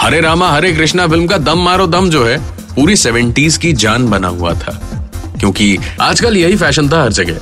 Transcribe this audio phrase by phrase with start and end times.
[0.00, 2.38] हरे Rama, Hare Krishna film का दम मारो दम जो है,
[2.74, 5.02] पूरी सेवेंटीज की जान बना हुआ था।
[5.40, 7.40] क्योंकि आजकल यही फ़ैशन था हर जगह।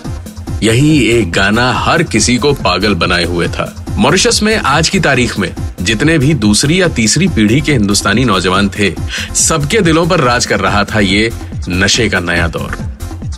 [0.62, 5.38] यही एक गाना हर किसी को पागल बनाए हुए था। मॉरिशस में आज की तारीख
[5.38, 8.94] में, जितने भी दूसरी या तीसरी पीढ़ी के हिंदुस्तानी नौजवान थे,
[9.34, 11.32] सबके दिलों पर राज कर रहा था ये
[11.68, 12.76] नशे का नया दौर।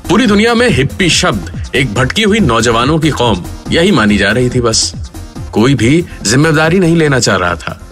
[0.09, 4.51] पूरी दुनिया में हिप्पी शब्द, एक भटकी हुई नौजवानों की कौम, यही मानी जा रही
[4.51, 4.95] थी बस।
[5.53, 7.87] कोई भी ज़िम्मेदारी नहीं लेना चाह रहा था।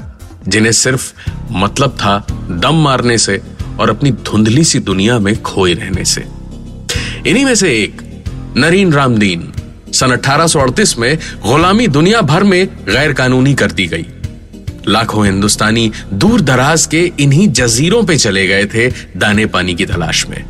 [0.49, 1.13] जिन्हें सिर्फ़
[1.53, 3.41] मतलब था दम मारने से
[3.81, 6.25] और अपनी धुंधली सी दुनिया में खोए रहने से।
[7.27, 8.03] इन्हीं में से एक,
[8.57, 9.53] नरीन रामदीन,
[9.93, 14.07] सन 1838 में गुलामी दुनिया भर में गैर कानूनी कर दी गई।
[14.89, 20.27] लाखों हिंदुस्तानी दूर दराज के इन्हीं जजीरों पे चले गए थे दाने पानी की तलाश
[20.27, 20.45] में।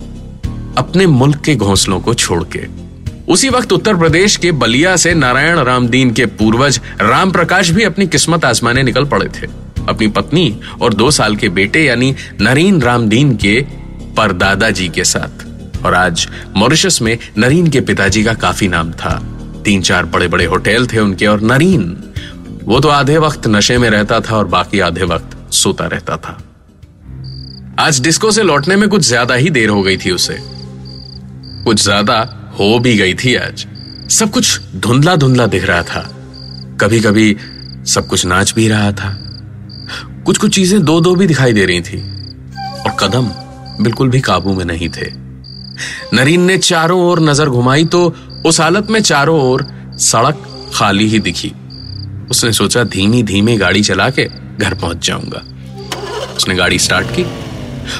[0.79, 2.89] अपने मुल्क के घोंसलों को छोड़ के।
[3.33, 8.07] उसी वक्त उत्तर प्रदेश के बलिया से नारायण रामदीन के पूर्वज राम प्रकाश भी अपनी
[8.07, 13.35] किस्मत आजमाने निकल पड़े थे। अपनी पत्नी और दो साल के बेटे यानी नरीन रामदीन
[13.37, 13.61] के
[14.17, 15.47] परदादा जी के साथ।
[15.79, 19.19] और आज मॉरिशस में नरीन के पिताजी का काफ़ी नाम था।
[19.65, 21.97] तीन चार बड़े बड़े होटल थे उनके और नरीन,
[22.65, 26.39] वो तो आधे वक्त नशे में रहता था और बाकी आधे वक्त सोता रहता था।
[27.81, 30.39] आज डिस्को से लौटने में कुछ ज़्यादा ही देर हो गई थी उसे।
[31.65, 32.19] कुछ ज़्यादा
[32.61, 33.67] हो भी गई थी आज।
[34.11, 36.01] सब कुछ धुंधला धुंधला दिख रहा था।
[36.81, 37.37] कभी कभी
[37.87, 39.09] सब कुछ नाच भी रहा था।
[40.29, 41.99] कुछ कुछ चीज़ें दो दो भी दिखाई दे रही थी।
[42.81, 43.29] और कदम
[43.85, 45.07] बिल्कुल भी काबू में नहीं थे।
[46.15, 48.03] नरीन ने चारों ओर नज़र घुमाई तो
[48.47, 49.65] उस हालत में चारों ओर
[50.01, 50.43] सड़क
[50.75, 51.53] खाली ही दिखी।
[52.31, 54.25] उसने सोचा धीमी धीमी गाड़ी चला के
[54.59, 55.43] घर पहुँच जाऊँगा।
[56.37, 57.27] उसने गाड़ी स्टार्ट की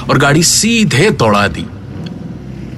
[0.09, 1.65] और गाड़ी सीधे दौड़ा दी।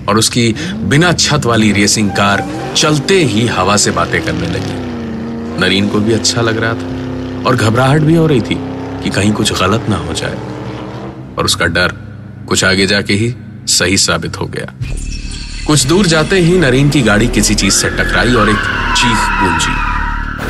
[0.09, 0.51] और उसकी
[0.89, 2.47] बिना छत वाली रेसिंग कार
[2.77, 7.55] चलते ही हवा से बातें करने लगी। नरीन को भी अच्छा लग रहा था और
[7.55, 8.70] घबराहट भी हो रही थी।
[9.03, 10.35] कि कहीं कुछ गलत ना हो जाए।
[11.37, 11.87] और उसका डर
[12.47, 13.35] कुछ आगे जाके ही
[13.67, 14.73] सही साबित हो गया।
[15.67, 18.61] कुछ दूर जाते ही नरीन की गाड़ी किसी चीज़ से टकराई और एक
[18.97, 19.73] चीख गूंजी।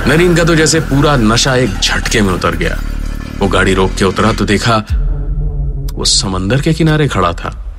[0.09, 2.79] नरीन का तो जैसे पूरा नशा एक झटके में उतर गया।
[3.39, 4.77] वो गाड़ी रोक के उतरा तो देखा
[5.93, 7.75] वो समंदर के किनारे खड़ा था।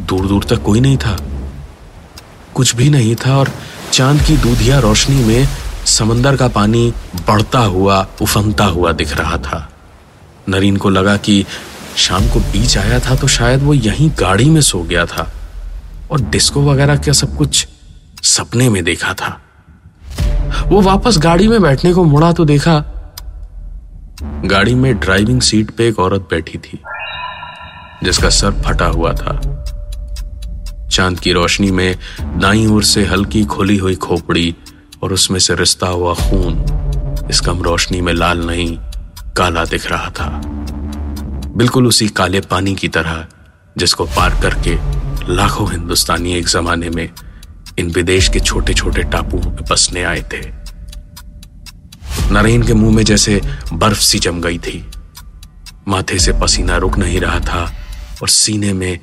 [0.00, 1.18] दूर दूर तक कोई नहीं था।
[2.54, 3.50] कुछ भी नहीं था और
[3.92, 5.48] चाँद की दूधिया रोशनी में
[5.90, 6.92] समंदर का पानी
[7.28, 9.68] बढ़ता हुआ, उफनता हुआ दिख रहा था।
[10.48, 11.44] नरीन को लगा कि
[11.96, 15.30] शाम को बीच आया था तो शायद वो यहीं गाड़ी में सो गया था
[16.10, 17.66] और डिस्को वगैरह का सब कुछ
[18.22, 19.40] सपने में देखा था।
[20.66, 22.78] वो वापस गाड़ी में बैठने को मुड़ा तो देखा,
[24.44, 26.78] गाड़ी में ड्राइविंग सीट पे एक औरत बैठी थी,
[28.04, 29.38] जिसका सर फटा हुआ था।
[30.92, 34.54] चाँद की रोशनी में दाई ओर से हल्की खुली हुई खोपड़ी
[35.02, 36.64] और उसमें से रिश्ता हुआ खून।
[37.30, 38.78] इस कम रोशनी में लाल नहीं,
[39.36, 40.42] काला दिख रहा था।
[41.56, 43.26] बिल्कुल उसी काले पानी की तरह,
[43.78, 44.78] जिसको पार करके
[45.34, 47.10] लाखों हिंदुस्तानी एक जमाने में
[47.78, 50.60] इन विदेश के छोटे छोटे टापुओं में बसने आए थे।
[52.32, 53.40] नरेन के मुँह में जैसे
[53.72, 54.90] बर्फ़ सी जम गई थी।
[55.88, 57.72] माथे से पसीना रुक नहीं रहा था
[58.22, 59.00] और सीने में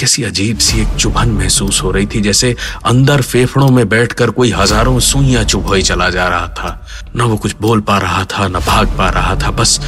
[0.00, 2.54] कैसी अजीब सी एक चुभन महसूस हो रही थी, जैसे
[2.86, 7.56] अंदर फेफड़ों में बैठकर कोई हज़ारों सुइयाँ चुभोई चला जा रहा था। न वो कुछ
[7.60, 9.80] बोल पा रहा था, न भाग पा रहा था, बस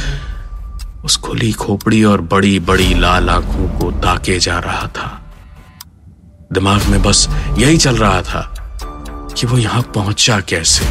[1.05, 5.09] उस खुली खोपड़ी और बड़ी बड़ी लाल आँखों को ताके जा रहा था।
[6.53, 8.41] दिमाग में बस यही चल रहा था
[9.37, 10.85] कि वो यहाँ पहुँचा कैसे?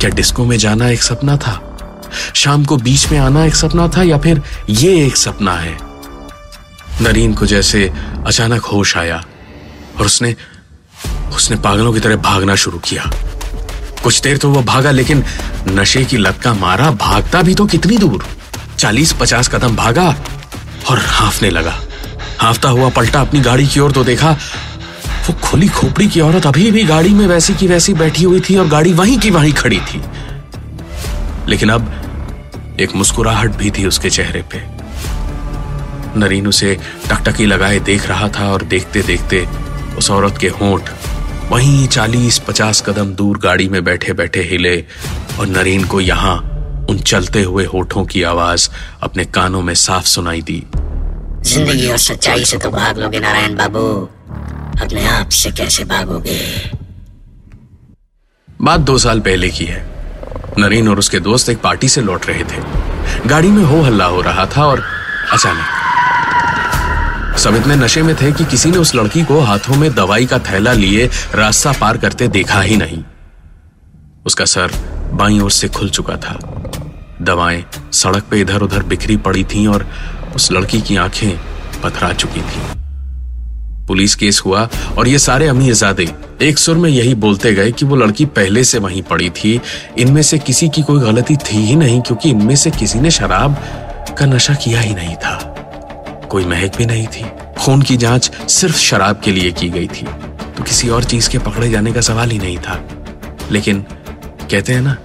[0.00, 1.60] क्या डिस्को में जाना एक सपना था?
[2.34, 5.85] शाम को बीच में आना एक सपना था या फिर ये एक सपना है?
[7.00, 7.92] नरीन को जैसे
[8.26, 9.24] अचानक होश आया
[9.98, 10.34] और उसने
[11.34, 13.10] उसने पागलों की तरह भागना शुरू किया।
[14.02, 15.24] कुछ देर तो वो भागा, लेकिन
[15.68, 18.26] नशे की लत का मारा, भागता भी तो कितनी दूर।
[18.78, 20.08] चालीस पचास कदम भागा
[20.90, 21.74] और हाफने लगा।
[22.38, 24.30] हाफता हुआ पलटा अपनी गाड़ी की ओर तो देखा,
[25.28, 28.56] वो खुली खोपड़ी की औरत अभी भी गाड़ी में वैसी की वैसी बैठी हुई थी
[28.56, 30.02] और गाड़ी वहीं की वहीं खड़ी थी।
[31.48, 34.75] लेकिन अब एक मुस्कुराहट भी थी उसके चेहरे पे।
[36.16, 36.74] नरीन उसे
[37.08, 39.46] टकटकी लगाए देख रहा था और देखते देखते
[39.98, 40.90] उस औरत के होंठ
[41.50, 44.76] वहीं चालीस पचास कदम दूर गाड़ी में बैठे बैठे हिले
[45.40, 46.36] और नरीन को यहाँ
[46.90, 48.68] उन चलते हुए होठों की आवाज़
[49.02, 50.62] अपने कानों में साफ़ सुनाई दी।
[51.44, 53.86] ज़िंदगी और सच्चाई से तो भाग लोगे नारायण बाबू।
[54.82, 56.38] अपने आप से कैसे भागोगे?
[58.62, 59.84] बात दो साल पहले की है।
[60.58, 64.20] नरीन और उसके दोस्त एक पार्टी से लौट रहे थे। गाड़ी में हो हल्ला हो
[64.20, 64.82] रहा था और
[65.32, 65.75] अचानक
[67.36, 70.38] सब इतने नशे में थे कि किसी ने उस लड़की को हाथों में दवाई का
[70.38, 73.02] थैला लिए रास्ता पार करते देखा ही नहीं।
[74.26, 74.70] उसका सर
[75.12, 76.38] बाई ओर से खुल चुका था।
[77.22, 79.86] दवाएँ सड़क पे इधर उधर बिखरी पड़ी थीं और
[80.34, 81.38] उस लड़की की आँखें
[81.82, 82.62] पथरा चुकी थीं।
[83.86, 84.68] पुलिस केस हुआ
[84.98, 86.08] और ये सारे अमीरजादे
[86.42, 89.60] एक सुर में यही बोलते गए कि वो लड़की पहले से वहीं पड़ी थी।
[89.98, 93.56] इनमें से किसी की कोई गलती थी ही नहीं क्योंकि इनमें से किसी ने शराब
[94.18, 95.55] का नशा किया ही नहीं था।
[96.30, 97.26] कोई महक भी नहीं थी।
[97.58, 100.06] खून की जाँच सिर्फ़ शराब के लिए की गई थी।
[100.56, 102.88] तो किसी और चीज़ के पकड़े जाने का सवाल ही नहीं था।
[103.50, 103.80] लेकिन
[104.50, 104.96] कहते हैं ना,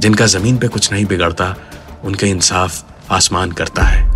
[0.00, 1.56] जिनका ज़मीन पे कुछ नहीं बिगड़ता,
[2.04, 4.10] उनका इंसाफ आसमान करता है।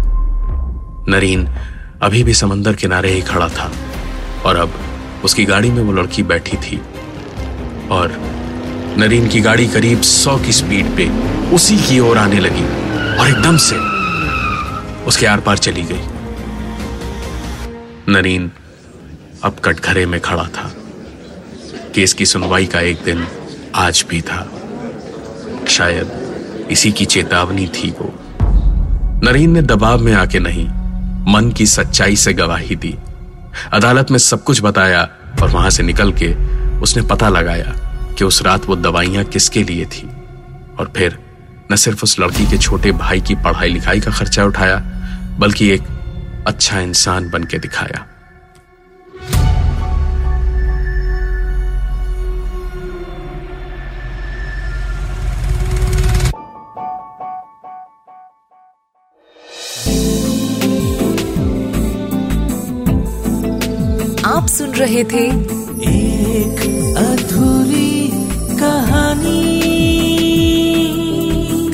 [1.08, 1.48] नरीन
[2.02, 3.72] अभी भी समंदर किनारे ही खड़ा था
[4.44, 4.74] और अब
[5.24, 6.82] उसकी गाड़ी में वो लड़की बैठी थी।
[7.90, 8.20] और
[8.98, 11.08] नरीन की गाड़ी करीब सौ की स्पीड पे
[11.50, 12.64] उसी की ओर आने लगी
[13.18, 13.76] और एकदम से
[15.04, 16.00] उसके आर पार चली गई।
[18.08, 18.50] नरीन
[19.44, 20.72] अब कटघरे में खड़ा था।
[21.94, 23.26] केस की सुनवाई का एक दिन
[23.75, 24.49] आज भी था।
[25.69, 26.10] शायद
[26.70, 28.14] इसी की चेतावनी थी वो।
[29.25, 30.69] नरीन ने दबाव में आके नहीं,
[31.32, 32.99] मन की सच्चाई से गवाही दी।
[33.72, 35.08] अदालत में सब कुछ बताया
[35.43, 36.34] और वहाँ से निकल के
[36.81, 37.76] उसने पता लगाया
[38.19, 40.10] कि उस रात वो दवाइयाँ किसके लिए थी।
[40.78, 41.19] और फिर
[41.72, 44.82] न सिर्फ़ उस लड़की के छोटे भाई की पढ़ाई लिखाई का खर्चा उठाया,
[45.38, 45.82] बल्कि एक
[46.46, 48.06] अच्छा इंसान बन के दिखाया।
[64.26, 65.26] आप सुन रहे थे
[65.90, 66.60] एक
[66.98, 68.10] अधूरी
[68.60, 69.40] कहानी।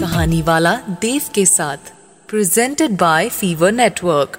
[0.01, 1.93] कहानी वाला देव के साथ
[2.29, 4.39] प्रेजेंटेड बाय फीवर नेटवर्क